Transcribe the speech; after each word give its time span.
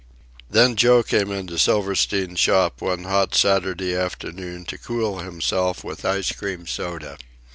Then 0.49 0.75
Joe 0.77 1.03
came 1.03 1.31
into 1.31 1.59
Silverstein's 1.59 2.39
shop 2.39 2.81
one 2.81 3.03
hot 3.03 3.35
Saturday 3.35 3.95
afternoon 3.95 4.65
to 4.65 4.79
cool 4.79 5.19
himself 5.19 5.83
with 5.83 6.05
ice 6.05 6.31
cream 6.31 6.65
soda. 6.65 7.19